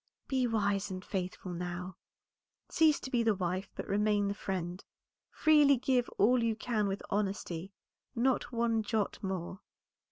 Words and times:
"Be 0.27 0.47
wise 0.47 0.89
and 0.89 1.05
faithful 1.05 1.53
now; 1.53 1.95
cease 2.69 2.99
to 3.01 3.11
be 3.11 3.21
the 3.21 3.35
wife, 3.35 3.69
but 3.75 3.87
remain 3.87 4.29
the 4.29 4.33
friend; 4.33 4.83
freely 5.29 5.77
give 5.77 6.09
all 6.17 6.43
you 6.43 6.55
can 6.55 6.87
with 6.87 7.03
honesty, 7.11 7.71
not 8.15 8.51
one 8.51 8.81
jot 8.81 9.19
more." 9.21 9.59